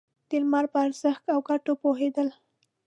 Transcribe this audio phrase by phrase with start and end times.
[0.29, 2.27] د لمر په ارزښت او گټو پوهېدل.